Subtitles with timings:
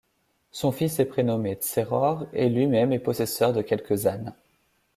[0.49, 4.33] Son fils est prénommé Tseror et lui-même est possesseur de quelques ânes.